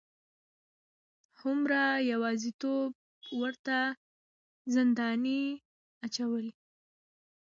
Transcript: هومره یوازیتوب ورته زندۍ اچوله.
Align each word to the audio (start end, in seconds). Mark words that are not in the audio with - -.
هومره 1.39 1.81
یوازیتوب 2.11 2.91
ورته 3.41 3.77
زندۍ 4.75 5.43
اچوله. 6.05 6.51